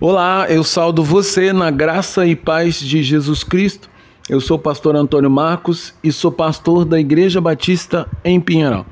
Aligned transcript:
Olá, 0.00 0.46
eu 0.48 0.62
saldo 0.62 1.02
você 1.02 1.52
na 1.52 1.72
graça 1.72 2.24
e 2.24 2.36
paz 2.36 2.78
de 2.78 3.02
Jesus 3.02 3.42
Cristo. 3.42 3.90
Eu 4.28 4.40
sou 4.40 4.56
o 4.56 4.60
pastor 4.60 4.94
Antônio 4.94 5.28
Marcos 5.28 5.92
e 6.04 6.12
sou 6.12 6.30
pastor 6.30 6.84
da 6.84 7.00
Igreja 7.00 7.40
Batista 7.40 8.08
em 8.24 8.38
Pinheirão. 8.38 8.86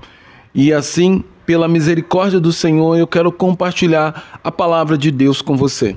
E 0.52 0.72
assim, 0.72 1.22
pela 1.46 1.68
misericórdia 1.68 2.40
do 2.40 2.52
Senhor, 2.52 2.96
eu 2.98 3.06
quero 3.06 3.30
compartilhar 3.30 4.40
a 4.42 4.50
palavra 4.50 4.98
de 4.98 5.12
Deus 5.12 5.40
com 5.40 5.56
você. 5.56 5.94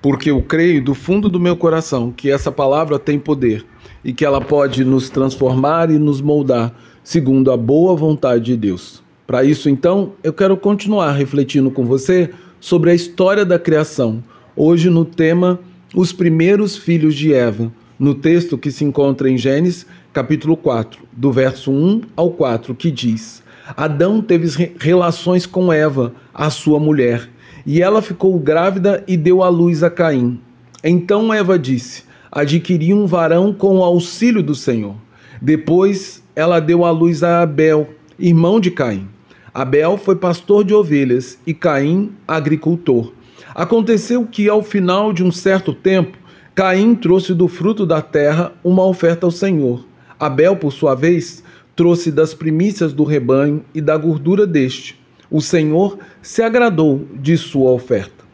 Porque 0.00 0.30
eu 0.30 0.40
creio 0.40 0.82
do 0.82 0.94
fundo 0.94 1.28
do 1.28 1.38
meu 1.38 1.54
coração 1.54 2.10
que 2.10 2.30
essa 2.30 2.50
palavra 2.50 2.98
tem 2.98 3.18
poder 3.18 3.66
e 4.02 4.14
que 4.14 4.24
ela 4.24 4.40
pode 4.40 4.82
nos 4.82 5.10
transformar 5.10 5.90
e 5.90 5.98
nos 5.98 6.22
moldar 6.22 6.74
segundo 7.04 7.52
a 7.52 7.56
boa 7.56 7.94
vontade 7.94 8.46
de 8.46 8.56
Deus. 8.56 9.02
Para 9.26 9.44
isso, 9.44 9.68
então, 9.68 10.14
eu 10.22 10.32
quero 10.32 10.56
continuar 10.56 11.12
refletindo 11.12 11.70
com 11.70 11.84
você 11.84 12.30
sobre 12.58 12.90
a 12.90 12.94
história 12.94 13.44
da 13.44 13.58
criação 13.58 14.24
hoje 14.58 14.90
no 14.90 15.04
tema 15.04 15.60
Os 15.94 16.12
Primeiros 16.12 16.76
Filhos 16.76 17.14
de 17.14 17.32
Eva, 17.32 17.72
no 17.96 18.12
texto 18.12 18.58
que 18.58 18.72
se 18.72 18.84
encontra 18.84 19.30
em 19.30 19.38
Gênesis, 19.38 19.86
capítulo 20.12 20.56
4, 20.56 21.00
do 21.12 21.30
verso 21.30 21.70
1 21.70 22.02
ao 22.16 22.32
4, 22.32 22.74
que 22.74 22.90
diz: 22.90 23.40
Adão 23.76 24.20
teve 24.20 24.72
relações 24.80 25.46
com 25.46 25.72
Eva, 25.72 26.12
a 26.34 26.50
sua 26.50 26.80
mulher, 26.80 27.30
e 27.64 27.80
ela 27.80 28.02
ficou 28.02 28.36
grávida 28.36 29.04
e 29.06 29.16
deu 29.16 29.44
à 29.44 29.48
luz 29.48 29.84
a 29.84 29.90
Caim. 29.90 30.40
Então 30.82 31.32
Eva 31.32 31.56
disse: 31.56 32.02
Adquiri 32.32 32.92
um 32.92 33.06
varão 33.06 33.52
com 33.52 33.76
o 33.76 33.84
auxílio 33.84 34.42
do 34.42 34.56
Senhor. 34.56 34.96
Depois 35.40 36.20
ela 36.34 36.58
deu 36.58 36.84
à 36.84 36.90
luz 36.90 37.22
a 37.22 37.42
Abel, 37.42 37.88
irmão 38.18 38.58
de 38.58 38.72
Caim. 38.72 39.06
Abel 39.54 39.96
foi 39.96 40.16
pastor 40.16 40.64
de 40.64 40.74
ovelhas 40.74 41.38
e 41.46 41.54
Caim, 41.54 42.10
agricultor. 42.26 43.12
Aconteceu 43.54 44.26
que, 44.26 44.48
ao 44.48 44.62
final 44.62 45.12
de 45.12 45.22
um 45.24 45.30
certo 45.30 45.72
tempo, 45.72 46.18
Caim 46.54 46.94
trouxe 46.94 47.34
do 47.34 47.46
fruto 47.46 47.86
da 47.86 48.02
terra 48.02 48.52
uma 48.64 48.84
oferta 48.84 49.26
ao 49.26 49.30
Senhor. 49.30 49.86
Abel, 50.18 50.56
por 50.56 50.72
sua 50.72 50.94
vez, 50.94 51.42
trouxe 51.76 52.10
das 52.10 52.34
primícias 52.34 52.92
do 52.92 53.04
rebanho 53.04 53.64
e 53.72 53.80
da 53.80 53.96
gordura 53.96 54.46
deste. 54.46 54.98
O 55.30 55.40
Senhor 55.40 55.98
se 56.20 56.42
agradou 56.42 57.06
de 57.14 57.36
sua 57.36 57.70
oferta. 57.70 58.24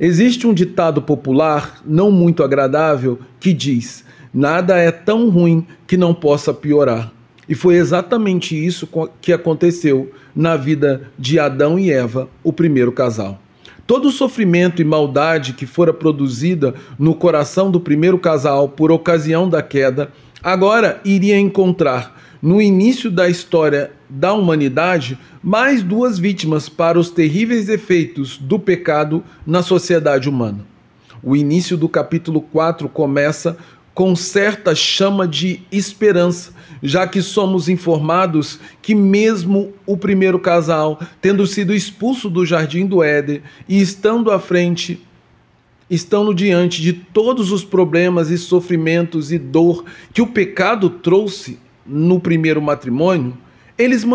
Existe 0.00 0.46
um 0.46 0.54
ditado 0.54 1.02
popular, 1.02 1.82
não 1.84 2.10
muito 2.10 2.42
agradável, 2.42 3.18
que 3.38 3.52
diz: 3.52 4.04
Nada 4.32 4.78
é 4.78 4.90
tão 4.90 5.28
ruim 5.28 5.66
que 5.86 5.96
não 5.96 6.14
possa 6.14 6.54
piorar. 6.54 7.12
E 7.48 7.54
foi 7.54 7.76
exatamente 7.76 8.54
isso 8.54 8.88
que 9.20 9.32
aconteceu 9.32 10.12
na 10.34 10.56
vida 10.56 11.10
de 11.18 11.38
Adão 11.38 11.78
e 11.78 11.90
Eva, 11.90 12.28
o 12.44 12.52
primeiro 12.52 12.92
casal. 12.92 13.40
Todo 13.88 14.12
sofrimento 14.12 14.82
e 14.82 14.84
maldade 14.84 15.54
que 15.54 15.64
fora 15.64 15.94
produzida 15.94 16.74
no 16.98 17.14
coração 17.14 17.70
do 17.70 17.80
primeiro 17.80 18.18
casal 18.18 18.68
por 18.68 18.92
ocasião 18.92 19.48
da 19.48 19.62
queda, 19.62 20.12
agora 20.42 21.00
iria 21.06 21.40
encontrar, 21.40 22.20
no 22.42 22.60
início 22.60 23.10
da 23.10 23.30
história 23.30 23.90
da 24.06 24.34
humanidade, 24.34 25.18
mais 25.42 25.82
duas 25.82 26.18
vítimas 26.18 26.68
para 26.68 26.98
os 26.98 27.08
terríveis 27.08 27.70
efeitos 27.70 28.36
do 28.36 28.58
pecado 28.58 29.24
na 29.46 29.62
sociedade 29.62 30.28
humana. 30.28 30.66
O 31.22 31.34
início 31.34 31.74
do 31.74 31.88
capítulo 31.88 32.42
4 32.42 32.90
começa 32.90 33.56
com 33.98 34.14
certa 34.14 34.76
chama 34.76 35.26
de 35.26 35.60
esperança, 35.72 36.52
já 36.80 37.04
que 37.04 37.20
somos 37.20 37.68
informados 37.68 38.60
que, 38.80 38.94
mesmo 38.94 39.72
o 39.84 39.96
primeiro 39.96 40.38
casal, 40.38 41.00
tendo 41.20 41.44
sido 41.48 41.74
expulso 41.74 42.30
do 42.30 42.46
jardim 42.46 42.86
do 42.86 43.02
Éden 43.02 43.42
e 43.68 43.80
estando 43.80 44.30
à 44.30 44.38
frente, 44.38 45.04
estando 45.90 46.32
diante 46.32 46.80
de 46.80 46.92
todos 46.92 47.50
os 47.50 47.64
problemas 47.64 48.30
e 48.30 48.38
sofrimentos 48.38 49.32
e 49.32 49.38
dor 49.38 49.84
que 50.14 50.22
o 50.22 50.28
pecado 50.28 50.88
trouxe 50.90 51.58
no 51.84 52.20
primeiro 52.20 52.62
matrimônio, 52.62 53.36
eles 53.76 54.06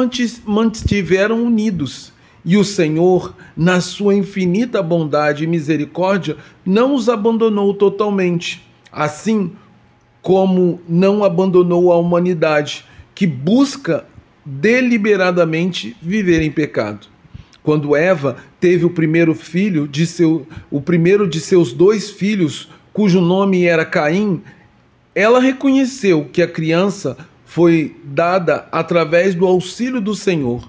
mantiveram 0.45 1.43
unidos. 1.43 2.13
E 2.45 2.55
o 2.55 2.63
Senhor, 2.63 3.35
na 3.53 3.81
sua 3.81 4.16
infinita 4.16 4.81
bondade 4.81 5.43
e 5.43 5.47
misericórdia, 5.47 6.38
não 6.66 6.95
os 6.95 7.09
abandonou 7.09 7.73
totalmente. 7.73 8.66
Assim, 8.89 9.51
como 10.23 10.81
não 10.88 11.23
abandonou 11.23 11.91
a 11.91 11.97
humanidade, 11.97 12.85
que 13.13 13.28
busca 13.28 14.06
deliberadamente 14.44 15.95
viver 16.01 16.41
em 16.41 16.50
pecado. 16.50 17.07
Quando 17.61 17.95
Eva 17.95 18.38
teve 18.59 18.85
o 18.85 18.89
primeiro 18.89 19.35
filho 19.35 19.88
de 19.88 20.07
seu, 20.07 20.47
o 20.72 20.81
primeiro 20.81 21.28
de 21.28 21.39
seus 21.39 21.73
dois 21.73 22.09
filhos, 22.09 22.69
cujo 22.91 23.22
nome 23.22 23.66
era 23.66 23.85
Caim, 23.85 24.41
ela 25.13 25.39
reconheceu 25.39 26.28
que 26.31 26.41
a 26.41 26.47
criança 26.47 27.17
foi 27.45 27.95
dada 28.03 28.67
através 28.72 29.35
do 29.35 29.45
auxílio 29.45 30.01
do 30.01 30.16
Senhor. 30.16 30.67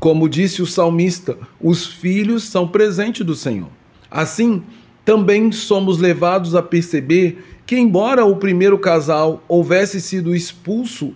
Como 0.00 0.28
disse 0.28 0.60
o 0.60 0.66
salmista, 0.66 1.36
os 1.60 1.86
filhos 1.86 2.44
são 2.44 2.66
presente 2.66 3.22
do 3.22 3.34
Senhor. 3.34 3.68
Assim, 4.10 4.62
também 5.04 5.52
somos 5.52 5.98
levados 5.98 6.54
a 6.54 6.62
perceber 6.62 7.38
que, 7.66 7.76
embora 7.76 8.24
o 8.24 8.36
primeiro 8.36 8.78
casal 8.78 9.42
houvesse 9.48 10.00
sido 10.00 10.34
expulso 10.34 11.14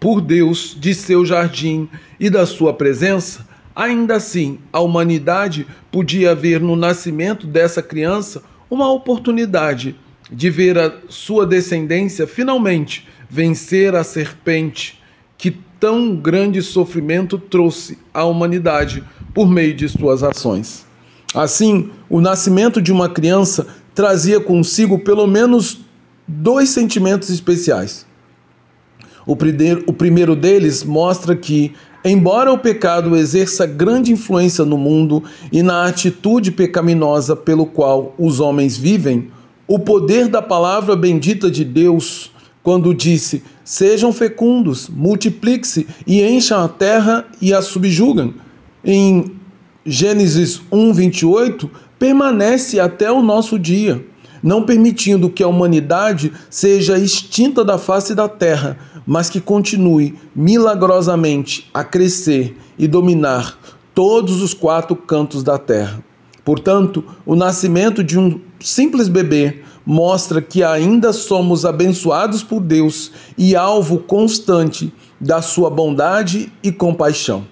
por 0.00 0.20
Deus 0.20 0.76
de 0.78 0.94
seu 0.94 1.24
jardim 1.24 1.88
e 2.18 2.30
da 2.30 2.46
sua 2.46 2.72
presença, 2.72 3.46
ainda 3.74 4.16
assim 4.16 4.58
a 4.72 4.80
humanidade 4.80 5.66
podia 5.90 6.34
ver 6.34 6.60
no 6.60 6.76
nascimento 6.76 7.46
dessa 7.46 7.82
criança 7.82 8.42
uma 8.70 8.90
oportunidade 8.90 9.96
de 10.30 10.50
ver 10.50 10.78
a 10.78 10.92
sua 11.08 11.46
descendência 11.46 12.26
finalmente 12.26 13.08
vencer 13.30 13.94
a 13.94 14.04
serpente 14.04 15.00
que 15.36 15.50
tão 15.80 16.16
grande 16.16 16.60
sofrimento 16.62 17.38
trouxe 17.38 17.98
à 18.12 18.24
humanidade 18.24 19.02
por 19.32 19.48
meio 19.48 19.74
de 19.74 19.88
suas 19.88 20.22
ações. 20.22 20.87
Assim, 21.34 21.90
o 22.08 22.20
nascimento 22.20 22.80
de 22.80 22.90
uma 22.90 23.08
criança 23.08 23.66
trazia 23.94 24.40
consigo 24.40 24.98
pelo 24.98 25.26
menos 25.26 25.80
dois 26.26 26.70
sentimentos 26.70 27.30
especiais. 27.30 28.06
O 29.26 29.36
primeiro, 29.36 29.84
o 29.86 29.92
primeiro 29.92 30.34
deles 30.34 30.82
mostra 30.82 31.36
que, 31.36 31.74
embora 32.02 32.50
o 32.50 32.58
pecado 32.58 33.14
exerça 33.14 33.66
grande 33.66 34.10
influência 34.10 34.64
no 34.64 34.78
mundo 34.78 35.22
e 35.52 35.62
na 35.62 35.84
atitude 35.84 36.50
pecaminosa 36.50 37.36
pelo 37.36 37.66
qual 37.66 38.14
os 38.18 38.40
homens 38.40 38.76
vivem, 38.78 39.30
o 39.66 39.78
poder 39.78 40.28
da 40.28 40.40
palavra 40.40 40.96
bendita 40.96 41.50
de 41.50 41.62
Deus, 41.62 42.32
quando 42.62 42.94
disse: 42.94 43.42
Sejam 43.62 44.14
fecundos, 44.14 44.88
multipliquem-se 44.88 45.86
e 46.06 46.22
encham 46.22 46.64
a 46.64 46.68
terra 46.68 47.26
e 47.38 47.52
a 47.52 47.60
subjugam, 47.60 48.32
em 48.82 49.37
Gênesis 49.90 50.60
1, 50.70 50.92
28, 50.92 51.70
permanece 51.98 52.78
até 52.78 53.10
o 53.10 53.22
nosso 53.22 53.58
dia, 53.58 54.04
não 54.42 54.62
permitindo 54.62 55.30
que 55.30 55.42
a 55.42 55.48
humanidade 55.48 56.30
seja 56.50 56.98
extinta 56.98 57.64
da 57.64 57.78
face 57.78 58.14
da 58.14 58.28
terra, 58.28 58.78
mas 59.06 59.30
que 59.30 59.40
continue 59.40 60.14
milagrosamente 60.36 61.70
a 61.72 61.82
crescer 61.82 62.54
e 62.78 62.86
dominar 62.86 63.58
todos 63.94 64.42
os 64.42 64.52
quatro 64.52 64.94
cantos 64.94 65.42
da 65.42 65.56
terra. 65.56 66.04
Portanto, 66.44 67.02
o 67.24 67.34
nascimento 67.34 68.04
de 68.04 68.18
um 68.18 68.38
simples 68.60 69.08
bebê 69.08 69.62
mostra 69.86 70.42
que 70.42 70.62
ainda 70.62 71.14
somos 71.14 71.64
abençoados 71.64 72.42
por 72.42 72.60
Deus 72.60 73.10
e 73.38 73.56
alvo 73.56 74.00
constante 74.00 74.92
da 75.18 75.40
sua 75.40 75.70
bondade 75.70 76.52
e 76.62 76.70
compaixão. 76.70 77.46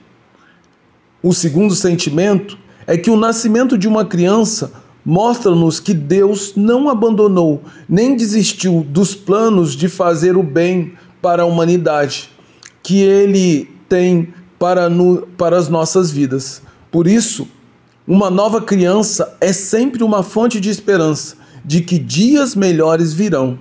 O 1.23 1.33
segundo 1.33 1.75
sentimento 1.75 2.59
é 2.87 2.97
que 2.97 3.11
o 3.11 3.17
nascimento 3.17 3.77
de 3.77 3.89
uma 3.89 4.05
criança 4.05 4.73
mostra-nos 5.05 5.81
que 5.81 5.95
Deus 5.95 6.53
não 6.57 6.89
abandonou 6.89 7.63
nem 7.89 8.17
desistiu 8.17 8.85
dos 8.89 9.15
planos 9.15 9.75
de 9.75 9.89
fazer 9.89 10.37
o 10.37 10.43
bem 10.43 10.95
para 11.23 11.43
a 11.43 11.47
humanidade 11.47 12.31
que 12.83 13.01
Ele 13.01 13.69
tem 13.89 14.33
para, 14.59 14.89
no, 14.89 15.27
para 15.39 15.57
as 15.57 15.69
nossas 15.69 16.11
vidas. 16.11 16.63
Por 16.91 17.07
isso, 17.07 17.49
uma 18.07 18.31
nova 18.31 18.61
criança 18.61 19.37
é 19.41 19.53
sempre 19.53 20.05
uma 20.05 20.23
fonte 20.23 20.61
de 20.61 20.71
esperança 20.71 21.37
de 21.65 21.81
que 21.81 21.99
dias 21.99 22.55
melhores 22.55 23.13
virão. 23.13 23.59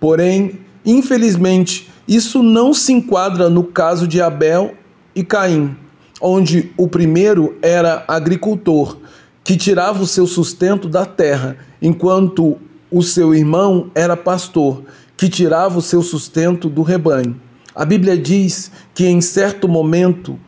Porém, 0.00 0.60
infelizmente, 0.84 1.88
isso 2.08 2.42
não 2.42 2.74
se 2.74 2.92
enquadra 2.92 3.48
no 3.48 3.62
caso 3.62 4.08
de 4.08 4.20
Abel 4.20 4.74
e 5.14 5.22
Caim 5.22 5.76
onde 6.22 6.72
o 6.76 6.86
primeiro 6.86 7.56
era 7.60 8.04
agricultor, 8.06 8.96
que 9.42 9.56
tirava 9.56 10.02
o 10.02 10.06
seu 10.06 10.26
sustento 10.26 10.88
da 10.88 11.04
terra, 11.04 11.56
enquanto 11.82 12.56
o 12.90 13.02
seu 13.02 13.34
irmão 13.34 13.90
era 13.94 14.16
pastor, 14.16 14.84
que 15.16 15.28
tirava 15.28 15.78
o 15.78 15.82
seu 15.82 16.00
sustento 16.00 16.68
do 16.68 16.82
rebanho. 16.82 17.38
A 17.74 17.84
Bíblia 17.84 18.16
diz 18.16 18.70
que 18.94 19.06
em 19.06 19.20
certo 19.20 19.66
momento 19.66 20.38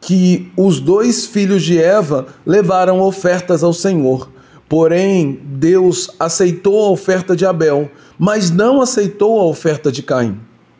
que 0.00 0.50
os 0.56 0.80
dois 0.80 1.26
filhos 1.26 1.62
de 1.62 1.78
Eva 1.78 2.28
levaram 2.46 3.00
ofertas 3.00 3.62
ao 3.62 3.72
Senhor. 3.72 4.30
Porém, 4.68 5.40
Deus 5.44 6.10
aceitou 6.18 6.86
a 6.86 6.90
oferta 6.90 7.34
de 7.34 7.44
Abel, 7.44 7.90
mas 8.18 8.50
não 8.50 8.80
aceitou 8.80 9.40
a 9.40 9.44
oferta 9.44 9.90
de 9.90 10.02
Caim. 10.02 10.38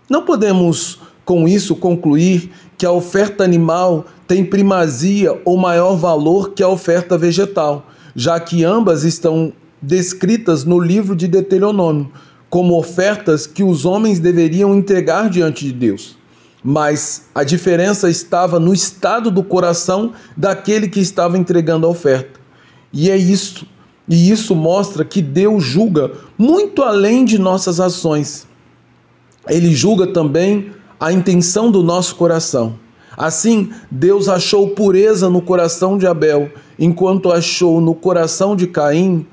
Não 0.08 0.24
podemos, 0.24 1.00
com 1.28 1.46
isso, 1.46 1.76
concluir 1.76 2.50
que 2.78 2.86
a 2.86 2.90
oferta 2.90 3.44
animal 3.44 4.06
tem 4.26 4.42
primazia 4.42 5.38
ou 5.44 5.58
maior 5.58 5.94
valor 5.94 6.54
que 6.54 6.62
a 6.62 6.68
oferta 6.68 7.18
vegetal, 7.18 7.86
já 8.16 8.40
que 8.40 8.64
ambas 8.64 9.04
estão 9.04 9.52
descritas 9.82 10.64
no 10.64 10.80
livro 10.80 11.14
de 11.14 11.28
Deuteronômio 11.28 12.10
como 12.48 12.78
ofertas 12.78 13.46
que 13.46 13.62
os 13.62 13.84
homens 13.84 14.18
deveriam 14.18 14.74
entregar 14.74 15.28
diante 15.28 15.66
de 15.66 15.72
Deus. 15.74 16.16
Mas 16.64 17.26
a 17.34 17.44
diferença 17.44 18.08
estava 18.08 18.58
no 18.58 18.72
estado 18.72 19.30
do 19.30 19.42
coração 19.42 20.14
daquele 20.34 20.88
que 20.88 20.98
estava 20.98 21.36
entregando 21.36 21.86
a 21.86 21.90
oferta. 21.90 22.40
E 22.90 23.10
é 23.10 23.16
isso. 23.18 23.66
E 24.08 24.30
isso 24.30 24.56
mostra 24.56 25.04
que 25.04 25.20
Deus 25.20 25.62
julga 25.62 26.10
muito 26.38 26.82
além 26.82 27.26
de 27.26 27.38
nossas 27.38 27.80
ações. 27.80 28.46
Ele 29.46 29.74
julga 29.74 30.06
também 30.06 30.77
a 31.00 31.12
intenção 31.12 31.70
do 31.70 31.82
nosso 31.82 32.16
coração. 32.16 32.78
Assim, 33.16 33.70
Deus 33.90 34.28
achou 34.28 34.70
pureza 34.70 35.28
no 35.28 35.42
coração 35.42 35.98
de 35.98 36.06
Abel, 36.06 36.50
enquanto 36.78 37.32
achou 37.32 37.80
no 37.80 37.94
coração 37.94 38.54
de 38.54 38.66
Caim 38.66 39.26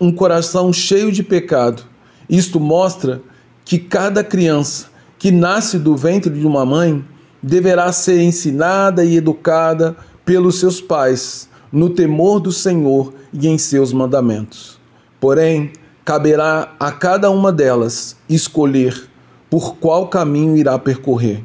um 0.00 0.12
coração 0.12 0.72
cheio 0.72 1.10
de 1.10 1.22
pecado. 1.22 1.82
Isto 2.28 2.60
mostra 2.60 3.22
que 3.64 3.78
cada 3.78 4.22
criança 4.22 4.86
que 5.18 5.30
nasce 5.30 5.78
do 5.78 5.96
ventre 5.96 6.30
de 6.30 6.46
uma 6.46 6.66
mãe 6.66 7.04
deverá 7.42 7.90
ser 7.92 8.20
ensinada 8.20 9.04
e 9.04 9.16
educada 9.16 9.96
pelos 10.24 10.60
seus 10.60 10.80
pais 10.80 11.48
no 11.72 11.90
temor 11.90 12.40
do 12.40 12.52
Senhor 12.52 13.12
e 13.32 13.48
em 13.48 13.58
seus 13.58 13.92
mandamentos. 13.92 14.78
Porém, 15.20 15.72
caberá 16.04 16.74
a 16.78 16.92
cada 16.92 17.30
uma 17.30 17.52
delas 17.52 18.16
escolher 18.28 19.08
por 19.50 19.76
qual 19.76 20.08
caminho 20.08 20.56
irá 20.56 20.78
percorrer. 20.78 21.42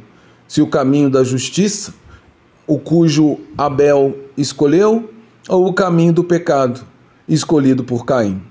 Se 0.48 0.62
o 0.62 0.68
caminho 0.68 1.09
da 1.09 1.24
justiça, 1.24 1.94
o 2.68 2.77
cujo 2.77 3.38
Abel 3.57 4.15
escolheu, 4.38 5.09
ou 5.50 5.68
o 5.68 5.74
caminho 5.74 6.13
do 6.13 6.24
pecado, 6.24 6.81
escolhido 7.27 7.83
por 7.83 8.06
Caim. 8.06 8.42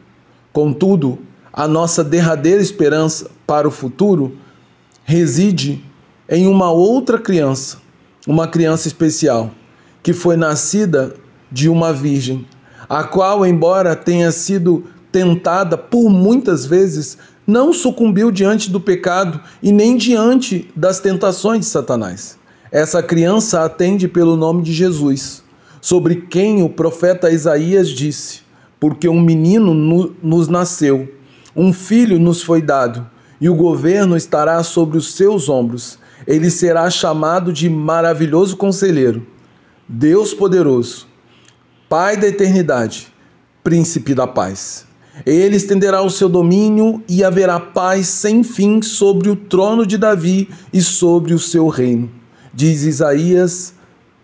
Contudo, 0.52 1.18
a 1.52 1.66
nossa 1.66 2.02
derradeira 2.02 2.60
esperança 2.60 3.30
para 3.46 3.66
o 3.66 3.70
futuro 3.70 4.36
reside 5.04 5.84
em 6.28 6.46
uma 6.46 6.70
outra 6.70 7.18
criança, 7.18 7.78
uma 8.26 8.46
criança 8.46 8.88
especial, 8.88 9.50
que 10.02 10.12
foi 10.12 10.36
nascida 10.36 11.14
de 11.50 11.68
uma 11.68 11.92
virgem, 11.92 12.46
a 12.88 13.04
qual, 13.04 13.44
embora 13.44 13.96
tenha 13.96 14.30
sido 14.30 14.84
tentada 15.10 15.76
por 15.76 16.08
muitas 16.08 16.64
vezes, 16.64 17.18
não 17.46 17.72
sucumbiu 17.72 18.30
diante 18.30 18.70
do 18.70 18.80
pecado 18.80 19.40
e 19.62 19.72
nem 19.72 19.96
diante 19.96 20.70
das 20.74 21.00
tentações 21.00 21.60
de 21.60 21.66
Satanás. 21.66 22.38
Essa 22.70 23.02
criança 23.02 23.64
atende 23.64 24.06
pelo 24.06 24.36
nome 24.36 24.62
de 24.62 24.72
Jesus, 24.72 25.42
sobre 25.80 26.16
quem 26.16 26.62
o 26.62 26.68
profeta 26.68 27.30
Isaías 27.30 27.88
disse: 27.88 28.42
Porque 28.78 29.08
um 29.08 29.20
menino 29.20 29.74
nos 30.22 30.48
nasceu, 30.48 31.12
um 31.56 31.72
filho 31.72 32.18
nos 32.18 32.42
foi 32.42 32.62
dado 32.62 33.08
e 33.40 33.48
o 33.48 33.54
governo 33.54 34.16
estará 34.16 34.62
sobre 34.62 34.98
os 34.98 35.14
seus 35.14 35.48
ombros. 35.48 35.98
Ele 36.26 36.50
será 36.50 36.88
chamado 36.90 37.52
de 37.52 37.68
maravilhoso 37.68 38.56
conselheiro, 38.56 39.26
Deus 39.88 40.34
poderoso, 40.34 41.08
Pai 41.88 42.16
da 42.16 42.28
eternidade, 42.28 43.08
príncipe 43.64 44.14
da 44.14 44.24
paz. 44.24 44.86
Ele 45.26 45.56
estenderá 45.56 46.02
o 46.02 46.10
seu 46.10 46.28
domínio 46.28 47.02
e 47.08 47.22
haverá 47.22 47.60
paz 47.60 48.06
sem 48.06 48.42
fim 48.42 48.80
sobre 48.80 49.28
o 49.28 49.36
trono 49.36 49.86
de 49.86 49.98
Davi 49.98 50.48
e 50.72 50.80
sobre 50.80 51.34
o 51.34 51.38
seu 51.38 51.68
reino. 51.68 52.10
Diz 52.54 52.84
Isaías, 52.84 53.74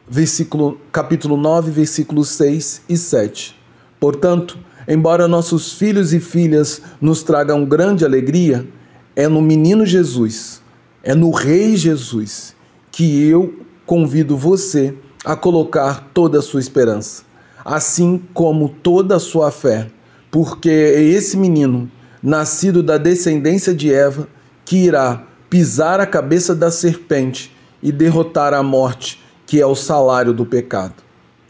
versículo, 0.08 0.80
capítulo 0.90 1.36
9, 1.36 1.70
versículos 1.70 2.28
6 2.30 2.82
e 2.88 2.96
7. 2.96 3.56
Portanto, 4.00 4.58
embora 4.88 5.28
nossos 5.28 5.72
filhos 5.72 6.12
e 6.12 6.20
filhas 6.20 6.80
nos 7.00 7.22
tragam 7.22 7.64
grande 7.64 8.04
alegria, 8.04 8.66
é 9.14 9.28
no 9.28 9.40
menino 9.40 9.84
Jesus, 9.84 10.62
é 11.02 11.14
no 11.14 11.30
Rei 11.30 11.76
Jesus 11.76 12.54
que 12.90 13.22
eu 13.28 13.60
convido 13.84 14.36
você 14.36 14.94
a 15.24 15.36
colocar 15.36 16.10
toda 16.14 16.38
a 16.38 16.42
sua 16.42 16.60
esperança, 16.60 17.22
assim 17.64 18.22
como 18.32 18.68
toda 18.68 19.16
a 19.16 19.20
sua 19.20 19.50
fé, 19.50 19.88
porque 20.36 20.68
é 20.68 21.00
esse 21.00 21.34
menino, 21.34 21.90
nascido 22.22 22.82
da 22.82 22.98
descendência 22.98 23.74
de 23.74 23.90
Eva, 23.90 24.28
que 24.66 24.76
irá 24.76 25.26
pisar 25.48 25.98
a 25.98 26.04
cabeça 26.04 26.54
da 26.54 26.70
serpente 26.70 27.56
e 27.82 27.90
derrotar 27.90 28.52
a 28.52 28.62
morte, 28.62 29.18
que 29.46 29.62
é 29.62 29.64
o 29.64 29.74
salário 29.74 30.34
do 30.34 30.44
pecado. 30.44 30.92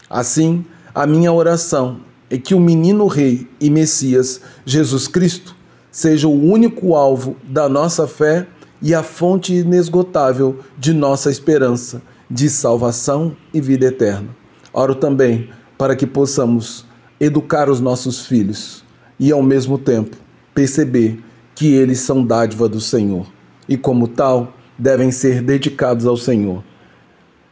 Assim, 0.09 0.63
a 0.95 1.05
minha 1.05 1.33
oração 1.33 1.99
é 2.29 2.37
que 2.37 2.55
o 2.55 2.61
menino 2.61 3.07
Rei 3.07 3.45
e 3.59 3.69
Messias, 3.69 4.39
Jesus 4.65 5.05
Cristo, 5.05 5.53
seja 5.91 6.29
o 6.29 6.49
único 6.49 6.95
alvo 6.95 7.35
da 7.43 7.67
nossa 7.67 8.07
fé 8.07 8.47
e 8.81 8.95
a 8.95 9.03
fonte 9.03 9.53
inesgotável 9.53 10.59
de 10.77 10.93
nossa 10.93 11.29
esperança 11.29 12.01
de 12.31 12.49
salvação 12.49 13.35
e 13.53 13.59
vida 13.59 13.87
eterna. 13.87 14.29
Oro 14.71 14.95
também 14.95 15.49
para 15.77 15.93
que 15.93 16.07
possamos 16.07 16.86
educar 17.19 17.69
os 17.69 17.79
nossos 17.79 18.25
filhos 18.25 18.83
e, 19.19 19.31
ao 19.31 19.41
mesmo 19.41 19.77
tempo, 19.77 20.15
perceber 20.53 21.19
que 21.55 21.73
eles 21.73 21.99
são 21.99 22.23
dádiva 22.23 22.69
do 22.69 22.79
Senhor 22.79 23.27
e, 23.67 23.75
como 23.75 24.07
tal, 24.07 24.53
devem 24.77 25.11
ser 25.11 25.41
dedicados 25.41 26.05
ao 26.05 26.15
Senhor. 26.15 26.63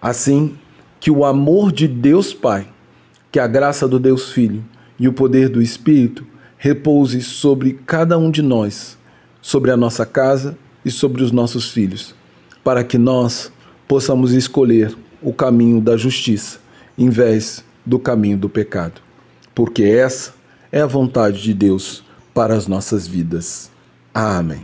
Assim, 0.02 0.56
que 1.00 1.10
o 1.10 1.26
amor 1.26 1.72
de 1.72 1.88
Deus 1.88 2.34
Pai, 2.34 2.68
que 3.32 3.40
a 3.40 3.48
graça 3.48 3.88
do 3.88 4.00
Deus 4.00 4.32
Filho 4.32 4.64
e 5.00 5.08
o 5.08 5.14
poder 5.14 5.50
do 5.50 5.62
Espírito 5.62 6.26
repouse 6.58 7.22
sobre 7.22 7.74
cada 7.86 8.18
um 8.18 8.32
de 8.32 8.42
nós, 8.42 8.98
sobre 9.42 9.72
a 9.72 9.78
nossa 9.78 10.06
casa 10.06 10.58
e 10.84 10.92
sobre 10.92 11.24
os 11.24 11.32
nossos 11.32 11.70
filhos, 11.70 12.16
para 12.64 12.84
que 12.84 12.98
nós 12.98 13.52
possamos 13.88 14.32
escolher 14.32 14.96
o 15.22 15.34
caminho 15.34 15.82
da 15.82 15.98
justiça 15.98 16.60
em 16.98 17.10
vez 17.10 17.64
do 17.86 18.00
caminho 18.00 18.38
do 18.38 18.50
pecado, 18.50 19.02
porque 19.56 19.84
essa 19.84 20.34
é 20.72 20.82
a 20.82 20.86
vontade 20.86 21.42
de 21.42 21.54
Deus 21.54 22.04
para 22.34 22.54
as 22.54 22.68
nossas 22.68 23.08
vidas. 23.08 23.72
Amém. 24.14 24.62